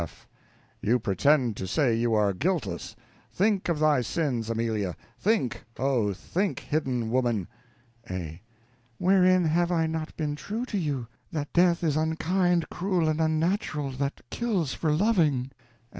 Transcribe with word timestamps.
F. 0.03 0.27
You 0.81 0.97
pretend 0.97 1.55
to 1.57 1.67
say 1.67 1.93
you 1.95 2.15
are 2.15 2.33
guiltless! 2.33 2.95
Think 3.31 3.69
of 3.69 3.77
thy 3.77 4.01
sins, 4.01 4.49
Amelia; 4.49 4.95
think, 5.19 5.63
oh, 5.77 6.11
think, 6.11 6.57
hidden 6.61 7.11
woman. 7.11 7.47
A. 8.09 8.41
Wherein 8.97 9.45
have 9.45 9.71
I 9.71 9.85
not 9.85 10.17
been 10.17 10.35
true 10.35 10.65
to 10.65 10.77
you? 10.79 11.05
That 11.31 11.53
death 11.53 11.83
is 11.83 11.97
unkind, 11.97 12.67
cruel, 12.71 13.07
and 13.09 13.21
unnatural, 13.21 13.91
that 13.91 14.21
kills 14.31 14.73
for 14.73 14.91
living. 14.91 15.51